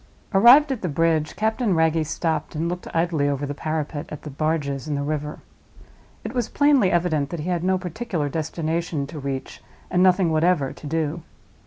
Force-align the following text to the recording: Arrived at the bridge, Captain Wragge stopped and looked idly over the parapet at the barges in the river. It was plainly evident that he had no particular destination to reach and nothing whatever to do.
Arrived 0.33 0.71
at 0.71 0.81
the 0.81 0.89
bridge, 0.89 1.35
Captain 1.35 1.75
Wragge 1.75 2.03
stopped 2.07 2.55
and 2.55 2.67
looked 2.67 2.87
idly 2.91 3.29
over 3.29 3.45
the 3.45 3.53
parapet 3.53 4.07
at 4.09 4.23
the 4.23 4.31
barges 4.31 4.87
in 4.87 4.95
the 4.95 5.03
river. 5.03 5.41
It 6.23 6.33
was 6.33 6.49
plainly 6.49 6.91
evident 6.91 7.29
that 7.29 7.41
he 7.41 7.49
had 7.49 7.63
no 7.63 7.77
particular 7.77 8.27
destination 8.27 9.05
to 9.05 9.19
reach 9.19 9.61
and 9.91 10.01
nothing 10.01 10.31
whatever 10.31 10.73
to 10.73 10.87
do. 10.87 11.21